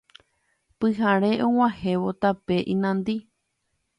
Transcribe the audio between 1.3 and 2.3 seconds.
og̃uahẽvo